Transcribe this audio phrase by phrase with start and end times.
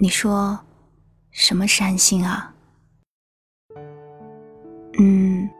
[0.00, 0.56] 你说，
[1.32, 2.54] 什么是安心啊？
[4.96, 5.50] 嗯，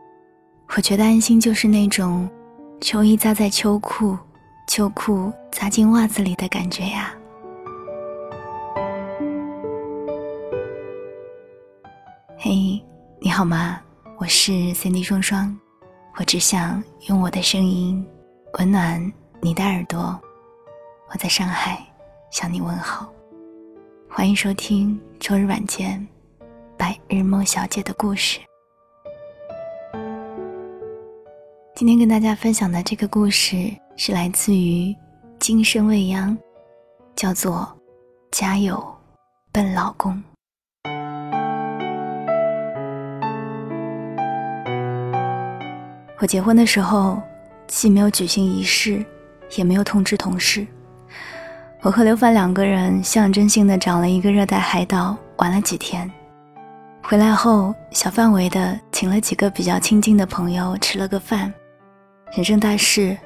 [0.77, 2.29] 我觉得安心就是那种
[2.79, 4.17] 秋衣扎在秋裤，
[4.65, 7.13] 秋裤扎进袜子里的感觉呀。
[12.37, 12.81] 嘿，
[13.19, 13.81] 你好吗？
[14.17, 15.53] 我是 Cindy 双双，
[16.15, 18.07] 我只想用我的声音
[18.57, 19.11] 温暖
[19.41, 20.17] 你的耳朵。
[21.09, 21.85] 我在上海
[22.31, 23.11] 向你问好，
[24.19, 26.05] 欢迎收听周日晚间
[26.77, 28.37] 白日梦小姐的故事。
[31.73, 34.93] 今天跟大家分享的这个故事是来自于
[35.39, 36.37] 今生未央，
[37.15, 37.73] 叫做
[38.37, 38.93] 《家有，
[39.53, 40.21] 笨老公》。
[46.19, 47.21] 我结婚的时候，
[47.67, 49.01] 既没有举行仪式，
[49.55, 50.67] 也没有通知同事。
[51.81, 56.11] 我和刘凡两个人象征性的找了一个热带海岛玩了几天，
[57.01, 61.51] 回来后小范围的请了几个比较亲近的朋友吃了个饭，
[62.33, 63.17] 人生大事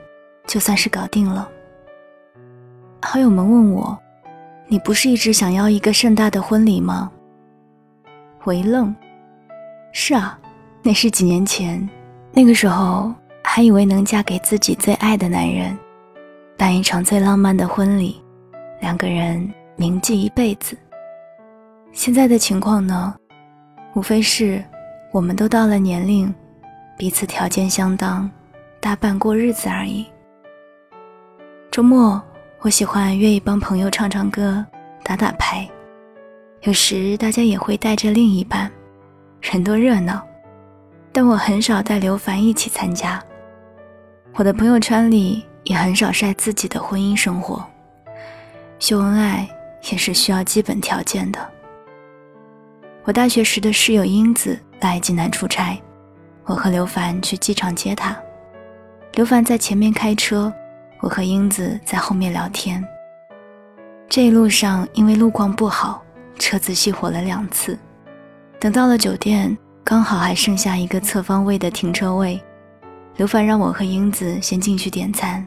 [0.46, 1.50] 就算是搞定了。
[3.02, 3.98] 好友们问我
[4.70, 7.12] ：“你不是一直想要一个盛大的婚礼吗？”
[8.46, 8.96] 我一愣
[9.92, 10.38] ：“是啊，
[10.84, 11.90] 那是几年前。”
[12.32, 13.12] 那个时候
[13.44, 15.76] 还以为能嫁给自己最爱的男人，
[16.56, 18.23] 办一场最浪漫的婚礼，
[18.84, 20.78] 两个人铭记一辈子。
[21.94, 23.16] 现在的情况呢，
[23.96, 24.62] 无非是
[25.14, 26.36] 我们都到了年龄，
[26.98, 28.30] 彼此条件相当，
[28.82, 30.06] 搭伴过日子而已。
[31.72, 32.22] 周末
[32.60, 34.64] 我喜欢约一帮朋友唱唱歌、
[35.02, 35.66] 打打牌，
[36.64, 38.70] 有时大家也会带着另一半，
[39.40, 40.22] 人多热闹。
[41.14, 43.24] 但我很少带刘凡一起参加，
[44.34, 47.66] 我的朋友圈里也很少晒自己的婚姻生活，
[48.84, 49.48] 秀恩爱
[49.90, 51.40] 也是需要基本条件的。
[53.06, 55.82] 我大学时的室友英子来济南出差，
[56.44, 58.14] 我和刘凡去机场接她，
[59.14, 60.52] 刘凡在前面开车，
[61.00, 62.86] 我和英子在后面聊天。
[64.10, 66.04] 这一路上因为路况不好，
[66.38, 67.80] 车子熄火了两次，
[68.60, 69.58] 等到了酒店。
[69.86, 72.44] 刚好还剩下一个侧方位的停车位，
[73.16, 75.46] 刘凡让我和英子先进去点餐，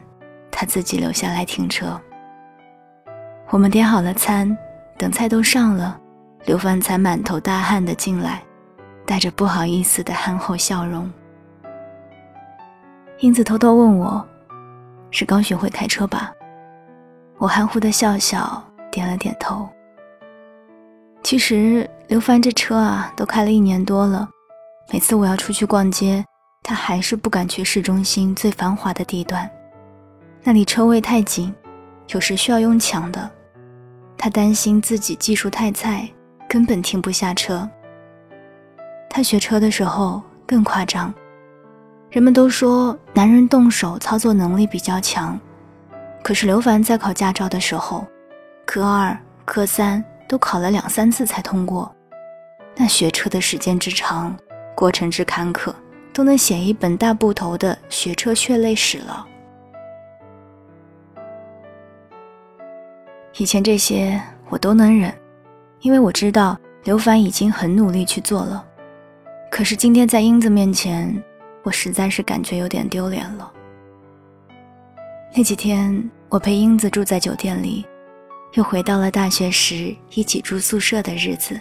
[0.50, 2.00] 他自己留下来停车。
[3.48, 4.56] 我们点好了餐，
[4.98, 5.98] 等菜都上了，
[6.46, 8.42] 刘凡才满头大汗的进来，
[9.06, 11.10] 带着不好意思的憨厚笑容。
[13.20, 14.26] 英子偷偷问我
[15.12, 16.32] ：“是刚学会开车吧？”
[17.38, 19.68] 我含糊的笑笑，点了点头。
[21.22, 24.28] 其实刘凡这车啊，都开了一年多了。
[24.92, 26.24] 每次我要出去逛街，
[26.62, 29.48] 他还是不敢去市中心最繁华的地段，
[30.42, 31.54] 那里车位太紧，
[32.08, 33.30] 有时需要用抢的。
[34.16, 36.08] 他担心自己技术太菜，
[36.48, 37.68] 根本停不下车。
[39.08, 41.12] 他学车的时候更夸张，
[42.10, 45.38] 人们都说男人动手操作能力比较强，
[46.22, 48.06] 可是刘凡在考驾照的时候，
[48.64, 50.04] 科二、科三。
[50.28, 51.94] 都考了两三次才通过，
[52.74, 54.36] 那学车的时间之长，
[54.74, 55.72] 过程之坎坷，
[56.12, 59.24] 都能写一本大部头的学车血泪史了。
[63.38, 65.12] 以前这些我都能忍，
[65.80, 68.64] 因为我知道刘凡已经很努力去做了。
[69.50, 71.22] 可是今天在英子面前，
[71.62, 73.52] 我实在是感觉有点丢脸了。
[75.34, 77.84] 那几天我陪英子住在酒店里。
[78.52, 81.60] 又回到了大学时一起住宿舍的日子，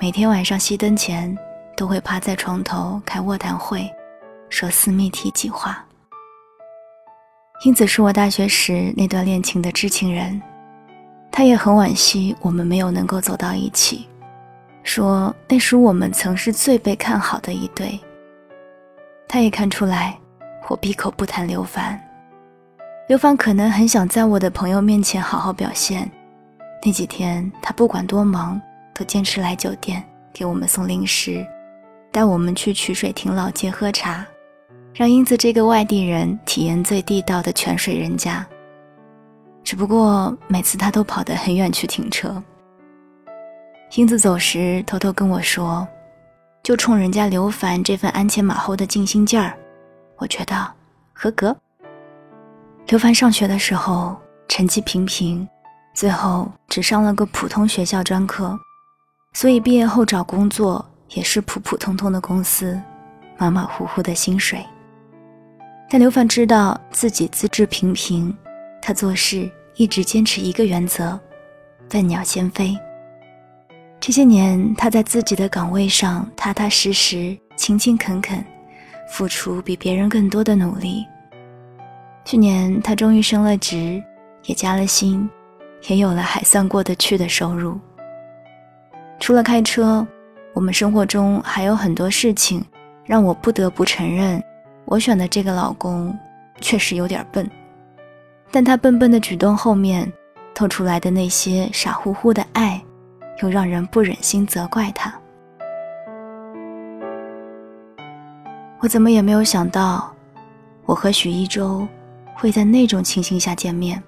[0.00, 1.36] 每天晚上熄灯前
[1.76, 3.90] 都会趴在床头开卧谈会，
[4.48, 5.84] 说私密体计划。
[7.64, 10.40] 英子是我大学时那段恋情的知情人，
[11.32, 14.08] 他也很惋惜我们没有能够走到一起，
[14.82, 17.98] 说那时我们曾是最被看好的一对。
[19.28, 20.18] 他也看出来
[20.68, 21.98] 我闭口不谈刘凡。
[23.08, 26.10] 刘凡可能很想在我的朋友面前好好表现，
[26.84, 28.60] 那几天他不管多忙，
[28.94, 30.02] 都坚持来酒店
[30.32, 31.46] 给我们送零食，
[32.12, 34.26] 带我们去曲水亭老街喝茶，
[34.94, 38.46] 让英子这个外地人体验最地道的泉水人家。
[39.62, 42.42] 只不过每次他都跑得很远去停车。
[43.96, 45.86] 英子走时偷偷跟我说
[46.62, 49.56] ：“就冲人家刘凡这份鞍前马后的尽心劲儿，
[50.16, 50.72] 我觉得
[51.12, 51.56] 合格。”
[52.86, 54.16] 刘凡上学的时候
[54.48, 55.46] 成绩平平，
[55.94, 58.58] 最后只上了个普通学校专科，
[59.32, 62.80] 所以毕业后找工作也是普普通通的公司，
[63.38, 64.64] 马马虎虎的薪水。
[65.88, 68.36] 但刘凡知道自己资质平平，
[68.82, 71.18] 他做事一直坚持一个原则：
[71.88, 72.76] 笨鸟先飞，
[74.00, 78.44] 这些年，他在自己的岗位上踏踏实实、勤勤恳恳，
[79.10, 81.04] 付出比别人更多的努力。
[82.24, 84.02] 去年，他终于升了职，
[84.44, 85.28] 也加了薪，
[85.88, 87.78] 也有了还算过得去的收入。
[89.18, 90.06] 除了开车，
[90.54, 92.64] 我们生活中还有很多事情，
[93.04, 94.42] 让我不得不承认，
[94.84, 96.16] 我选的这个老公
[96.60, 97.48] 确实有点笨。
[98.50, 100.12] 但他笨笨的举动后面，
[100.54, 102.82] 透出来的那些傻乎乎的爱，
[103.42, 105.14] 又让人不忍心责怪他。
[108.80, 110.12] 我怎么也没有想到，
[110.84, 111.86] 我和许一舟
[112.34, 114.02] 会在那种情形下见面。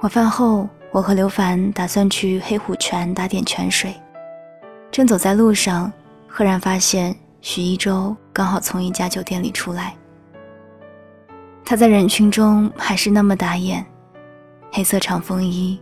[0.00, 3.94] 晚饭后，我和刘凡打算去黑虎泉打点泉水，
[4.90, 5.90] 正走在路上，
[6.28, 9.94] 赫然发现许一舟刚好从一家酒店里出来。
[11.68, 13.84] 他在人群中还是那么打眼，
[14.70, 15.76] 黑色长风衣，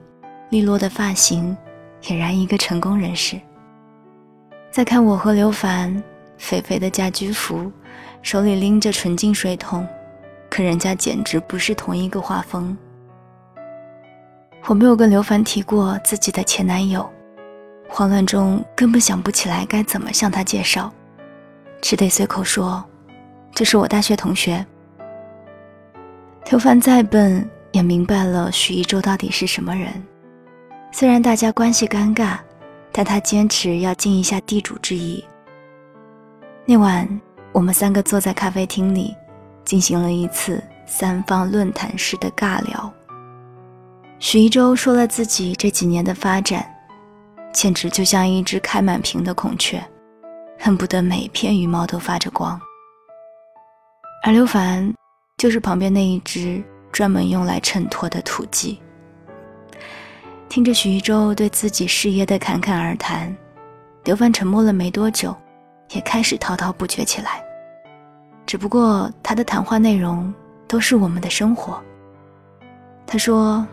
[0.49, 1.55] 利落的发型，
[2.01, 3.39] 俨然一个成功人士。
[4.71, 6.03] 再看我和刘凡，
[6.39, 7.71] 肥肥的家居服，
[8.23, 9.87] 手里拎着纯净水桶，
[10.49, 12.75] 可人家简直不是同一个画风。
[14.65, 17.07] 我没有跟刘凡提过自己的前男友，
[17.91, 20.91] 慌乱中根本想不起来该怎么向他介绍，
[21.83, 22.83] 只得随口说
[23.53, 24.65] ：“这是我大学同学。”
[26.51, 29.91] 刘凡再笨也明白了许一舟到底是什么人，
[30.93, 32.39] 虽然大家关系尴尬，
[32.93, 35.25] 但他坚持要尽一下地主之谊。
[36.65, 37.09] 那晚，
[37.51, 39.17] 我们三个坐在咖啡厅里，
[39.65, 42.93] 进行了一次三方论坛式的尬聊。
[44.21, 46.65] 许一舟说了自己这几年的发展，
[47.53, 49.83] 简直就像一只开满屏的孔雀，
[50.61, 52.61] 恨不得每片羽毛都发着光。
[54.23, 54.95] 而刘凡。
[55.37, 58.79] 就是旁边那一只专门用来衬托的土鸡。
[60.49, 63.35] 听着许一舟对自己事业的侃侃而谈，
[64.05, 65.35] 刘凡沉默了没多久，
[65.91, 67.43] 也开始滔滔不绝起来。
[68.47, 70.33] 只不过他的谈话内容
[70.69, 71.83] 都是我们的生活。
[73.07, 73.67] 他说：“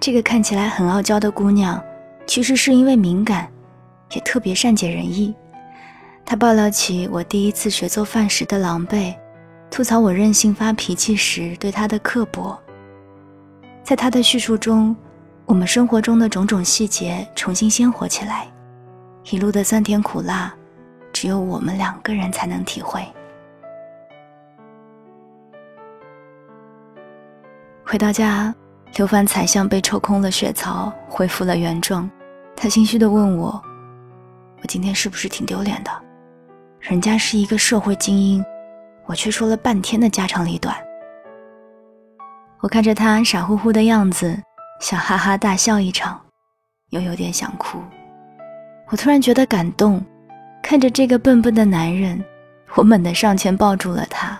[0.00, 1.82] 这个看起来很傲娇的姑娘，
[2.26, 3.48] 其实是因为敏感，
[4.12, 5.34] 也特别善解人意。”
[6.24, 9.14] 他爆料起我第一次学做饭时的狼狈。
[9.72, 12.60] 吐槽我任性发脾气时对他的刻薄，
[13.82, 14.94] 在他的叙述中，
[15.46, 18.46] 我们生活中的种种细节重新鲜活起来，
[19.30, 20.52] 一路的酸甜苦辣，
[21.10, 23.02] 只有我们两个人才能体会。
[27.82, 28.54] 回到家，
[28.96, 32.08] 刘凡才像被抽空了血槽，恢复了原状。
[32.54, 33.58] 他心虚的问我
[34.60, 35.90] ：“我今天是不是挺丢脸的？
[36.78, 38.44] 人家是一个社会精英。”
[39.06, 40.76] 我却说了半天的家长里短。
[42.60, 44.40] 我看着他傻乎乎的样子，
[44.80, 46.20] 想哈哈大笑一场，
[46.90, 47.78] 又有点想哭。
[48.88, 50.04] 我突然觉得感动，
[50.62, 52.22] 看着这个笨笨的男人，
[52.74, 54.38] 我猛地上前抱住了他。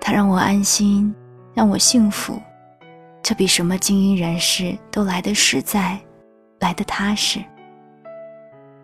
[0.00, 1.14] 他让我安心，
[1.52, 2.40] 让我幸福，
[3.22, 5.98] 这比什么精英人士都来得实在，
[6.60, 7.38] 来得踏实。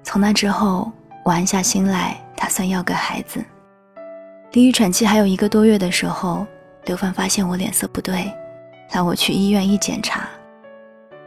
[0.03, 0.91] 从那之后，
[1.25, 3.45] 我安下心来，打算要个孩子。
[4.53, 6.45] 离预产期还有一个多月的时候，
[6.87, 8.33] 刘凡发现我脸色不对，
[8.93, 10.29] 拉我去医院一检查，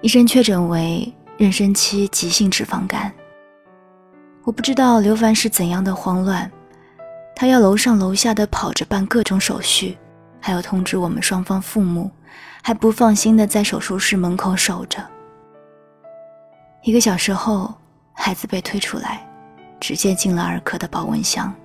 [0.01, 3.09] 医生确诊为妊娠期急性脂肪肝。
[4.43, 6.51] 我不知道刘凡是怎样的慌乱，
[7.33, 9.98] 他要楼上楼下的跑着办各种手续，
[10.41, 12.12] 还要通知我们双方父母，
[12.62, 15.01] 还不放心的在手术室门口守着。
[16.81, 17.74] 一个小时后，
[18.12, 19.25] 孩子被推出来，
[19.79, 21.55] 直接进了儿科的保温箱。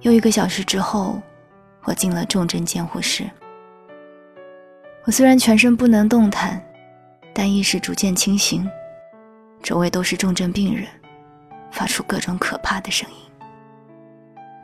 [0.00, 1.20] 又一个小时之后，
[1.84, 3.28] 我进了重症监护室。
[5.04, 6.62] 我虽然全身不能动弹，
[7.34, 8.68] 但意识逐渐清醒。
[9.62, 10.86] 周围都是重症病人，
[11.70, 13.16] 发出各种可怕的声音。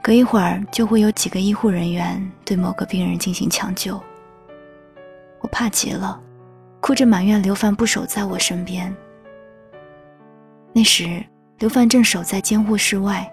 [0.03, 4.03] 隔一会儿就会有几个医护人员对某个病人进行抢救。
[5.41, 6.19] 我怕极了，
[6.81, 8.95] 哭着埋怨刘凡不守在我身边。
[10.73, 11.23] 那时，
[11.59, 13.31] 刘凡正守在监护室外。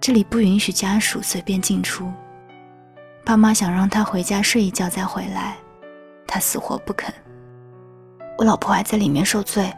[0.00, 2.10] 这里不允许家属随便进出。
[3.24, 5.56] 爸妈想让他回家睡一觉再回来，
[6.26, 7.12] 他死活不肯。
[8.38, 9.72] 我老婆还在里面受罪，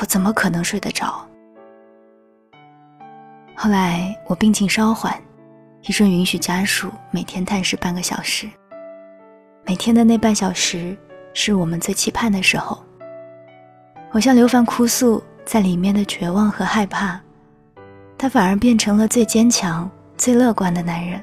[0.00, 1.24] 我怎么可能睡得着？
[3.54, 5.16] 后来我病情稍缓，
[5.82, 8.48] 医生允许家属每天探视半个小时。
[9.64, 10.96] 每天的那半小时
[11.34, 12.82] 是我们最期盼的时候。
[14.10, 17.20] 我向刘凡哭诉在里面的绝望和害怕。
[18.22, 21.20] 他反而变成了最坚强、最乐观的男人，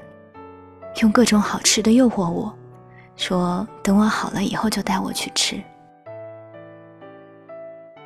[1.01, 2.53] 用各种好吃的诱惑我，
[3.15, 5.63] 说等我好了以后就带我去吃。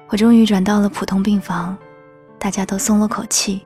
[0.10, 1.76] 我终于转到了普通病房，
[2.38, 3.66] 大家都松了口气，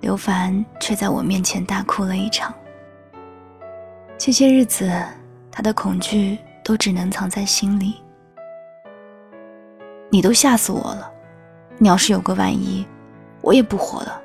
[0.00, 2.54] 刘凡却在我面前大哭了一场。
[4.16, 4.88] 这些日子，
[5.50, 7.96] 他的恐惧都只能藏在心里。
[10.10, 11.10] 你都吓死我了，
[11.76, 12.86] 你要是有个万一，
[13.40, 14.20] 我也不活了。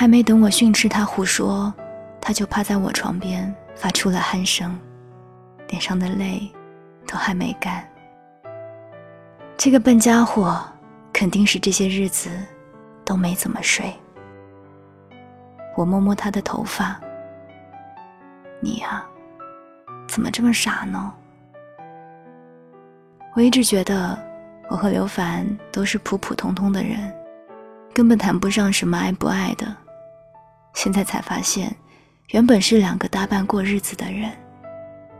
[0.00, 1.70] 还没等我训斥他胡说，
[2.22, 4.80] 他就趴在我床边发出了鼾声，
[5.68, 6.50] 脸上的泪
[7.06, 7.86] 都还没干。
[9.58, 10.58] 这个笨家伙
[11.12, 12.30] 肯定是这些日子
[13.04, 13.92] 都没怎么睡。
[15.76, 16.98] 我摸摸他的头发，
[18.58, 19.04] 你呀，
[20.08, 21.12] 怎么这么傻呢？
[23.34, 24.18] 我一直觉得
[24.70, 27.12] 我和刘凡都是普普通通的人，
[27.92, 29.76] 根本谈不上什么爱不爱的。
[30.74, 31.74] 现在才发现，
[32.28, 34.30] 原本是两个搭伴过日子的人，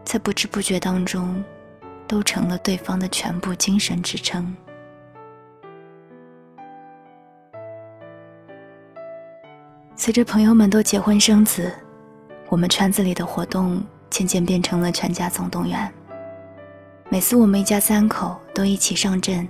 [0.04, 1.42] 在不知不觉当中，
[2.06, 4.56] 都成了对方的全部精神支撑。
[9.94, 11.70] 随着朋友们都结婚生子，
[12.48, 15.92] 我们圈子里的活动渐渐变成了全家总动员。
[17.10, 19.46] 每次我们一家三口都一起上阵，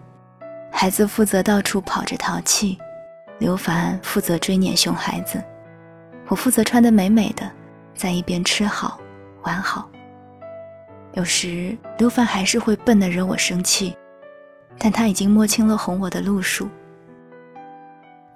[0.72, 2.76] 孩子负责到处跑着淘气，
[3.38, 5.40] 刘凡负责追撵熊孩子。
[6.30, 7.50] 我负责穿得美美的，
[7.92, 9.00] 在一边吃好
[9.42, 9.90] 玩好。
[11.14, 13.96] 有时刘凡还是会笨得惹我生气，
[14.78, 16.68] 但他已经摸清了哄我的路数。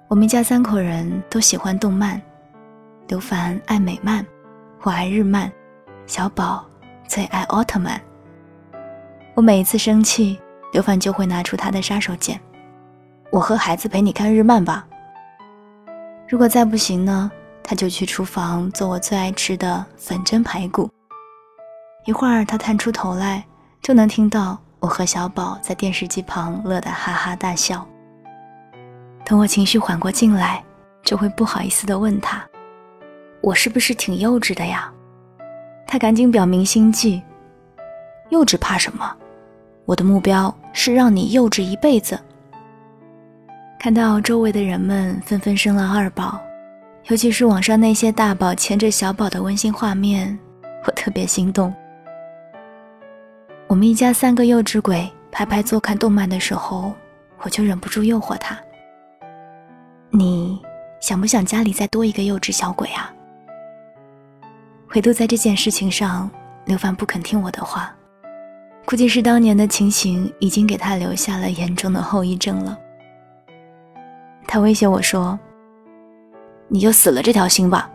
[0.09, 2.21] 我们一家三口人都喜欢动漫，
[3.07, 4.25] 刘凡爱美漫，
[4.81, 5.49] 我爱日漫，
[6.05, 6.65] 小宝
[7.07, 7.99] 最爱奥特曼。
[9.35, 10.37] 我每一次生气，
[10.73, 12.37] 刘凡就会拿出他的杀手锏
[13.31, 14.85] ：“我和孩子陪你看日漫吧。”
[16.27, 17.31] 如果再不行呢？
[17.67, 20.87] 他就去厨房做我最爱吃的粉蒸排骨。
[22.05, 23.43] 一会儿他探出头来，
[23.81, 27.83] 就能听到我和小宝在电视机旁乐得哈哈大笑。
[29.25, 30.63] 等我情绪缓过劲来，
[31.03, 32.47] 就会不好意思地问他
[33.41, 34.93] ：“我是不是挺幼稚的呀？”
[35.87, 37.23] 他赶紧表明心迹
[38.29, 39.11] ：“幼稚怕什么？
[39.85, 42.19] 我的目标是让你幼稚一辈子。”
[43.81, 46.39] 看到周围的人们纷纷生了二宝。
[47.07, 50.37] 尤其是网上那些大宝牵着小宝的温馨画面，
[50.85, 51.71] 我特别心动。
[53.67, 56.91] 我们一家三个幼稚鬼排排坐看动漫的时候，
[57.41, 58.57] 我就忍不住诱惑他
[60.09, 60.59] ：“你
[60.99, 63.13] 想不想家里再多一个幼稚小鬼啊？”
[64.95, 66.27] 唯独在这件事情上，
[66.65, 67.95] 刘凡不肯听我的话，
[68.83, 72.75] 估计是当年的情形已经给他留下了严重的后遗症了。
[74.47, 75.37] 他威胁我说。
[76.67, 77.89] 你就死了这条心吧！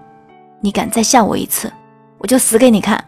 [0.61, 1.73] 你敢再吓我一次，
[2.19, 3.03] 我就死给你看。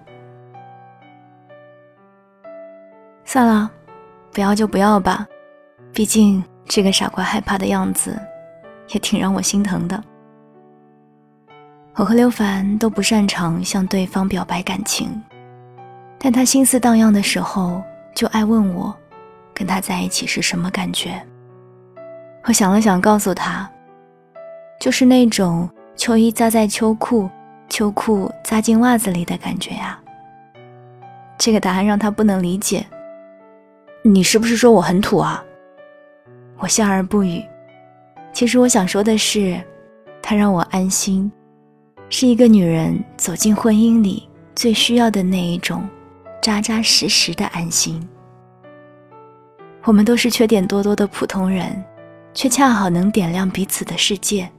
[3.25, 3.71] 算了，
[4.33, 5.27] 不要就不要吧，
[5.93, 8.19] 毕竟这个傻瓜害怕的样子，
[8.89, 10.03] 也挺让我心疼的。
[11.95, 15.23] 我和刘凡都不擅长向对方表白感情，
[16.19, 17.83] 但他心思荡漾的时候，
[18.15, 18.95] 就爱问我，
[19.53, 21.23] 跟他在一起是什么感觉。
[22.45, 23.71] 我想了想，告诉他。
[24.83, 27.31] 就是那种秋衣扎在秋裤，
[27.69, 29.97] 秋裤扎进袜子里的感觉呀。
[31.39, 32.85] 这个答案让他不能理解。
[34.03, 35.41] 你是不是说我很土啊？
[36.59, 37.41] 我笑而不语。
[38.33, 39.57] 其实我想说的是，
[40.21, 41.31] 他让我安心，
[42.09, 45.89] 是一个女人走进婚姻里最需要的那一种，
[46.43, 48.05] 扎扎实实的安心。
[49.85, 51.81] 我们都是缺点多多的普通人，
[52.35, 54.51] 却恰好能点亮彼此的世界。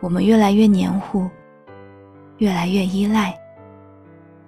[0.00, 1.28] 我们越来越黏糊，
[2.38, 3.36] 越来越依赖。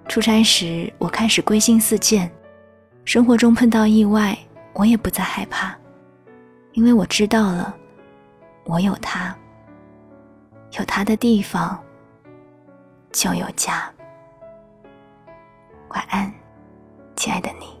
[0.07, 2.29] 出差时，我开始归心似箭；
[3.05, 4.37] 生活中碰到意外，
[4.73, 5.75] 我也不再害怕，
[6.73, 7.75] 因为我知道了，
[8.65, 9.35] 我有他，
[10.77, 11.81] 有他的地方
[13.11, 13.89] 就有家。
[15.89, 16.31] 晚安，
[17.15, 17.80] 亲爱的你。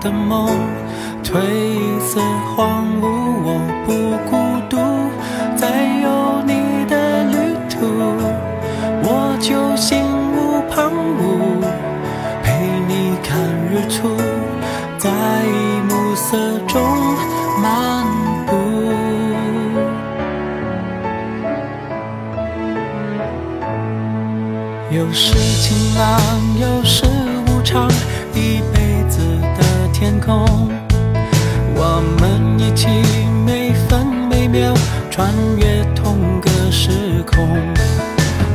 [0.00, 0.48] 的梦，
[1.22, 1.32] 褪
[2.00, 2.20] 色
[2.54, 3.06] 荒芜。
[3.40, 3.88] 我不
[4.28, 4.36] 孤
[4.68, 4.76] 独，
[5.56, 5.68] 在
[6.02, 7.34] 有你的旅
[7.70, 7.76] 途，
[9.02, 11.22] 我就心无旁骛，
[12.42, 12.46] 陪
[12.86, 13.38] 你看
[13.70, 14.16] 日出，
[14.98, 15.10] 在
[15.88, 16.80] 暮色中
[17.62, 18.04] 漫
[18.46, 18.56] 步。
[24.90, 26.20] 有时晴朗，
[26.60, 27.04] 有时
[27.70, 27.86] 唱，
[28.32, 29.18] 一辈子
[29.58, 30.46] 的天空，
[31.74, 32.88] 我们一起
[33.44, 34.72] 每分每秒
[35.10, 37.46] 穿越同个时空。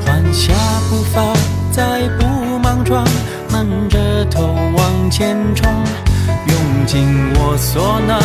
[0.04, 0.52] 缓下
[0.90, 1.32] 步伐，
[1.72, 3.08] 再不莽撞，
[3.52, 5.72] 闷着头往前冲，
[6.48, 7.06] 用尽
[7.36, 8.20] 我所能，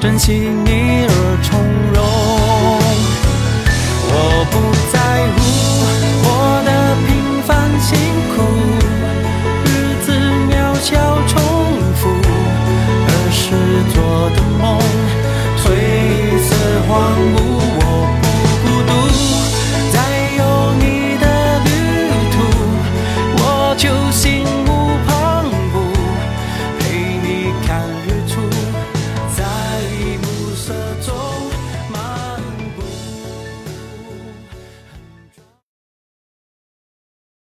[0.00, 1.58] 珍惜你而从
[1.92, 2.04] 容。
[4.12, 4.54] 我不
[4.92, 5.79] 在乎。